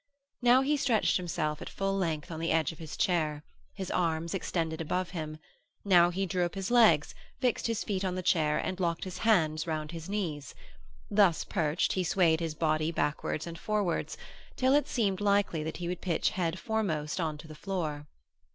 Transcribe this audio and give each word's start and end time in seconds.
Now 0.41 0.63
he 0.63 0.77
stretched 0.77 1.17
himself 1.17 1.61
at 1.61 1.69
full 1.69 1.93
length 1.95 2.31
on 2.31 2.39
the 2.39 2.49
edge 2.49 2.71
of 2.71 2.79
his 2.79 2.97
chair, 2.97 3.43
his 3.75 3.91
arms 3.91 4.33
extended 4.33 4.81
above 4.81 5.11
him; 5.11 5.37
now 5.85 6.09
he 6.09 6.25
drew 6.25 6.43
up 6.43 6.55
his 6.55 6.71
legs, 6.71 7.13
fixed 7.39 7.67
his 7.67 7.83
feet 7.83 8.03
on 8.03 8.15
the 8.15 8.23
chair, 8.23 8.57
and 8.57 8.79
locked 8.79 9.03
his 9.03 9.19
hands 9.19 9.67
round 9.67 9.91
his 9.91 10.09
knees; 10.09 10.55
thus 11.11 11.43
perched, 11.43 11.93
he 11.93 12.03
swayed 12.03 12.39
his 12.39 12.55
body 12.55 12.91
backwards 12.91 13.45
and 13.45 13.59
forwards, 13.59 14.17
till 14.55 14.73
it 14.73 14.87
seemed 14.87 15.21
likely 15.21 15.61
that 15.61 15.77
he 15.77 15.87
would 15.87 16.01
pitch 16.01 16.31
head 16.31 16.57
foremost 16.57 17.19
on 17.21 17.37
to 17.37 17.47
the 17.47 17.53
floor. 17.53 18.07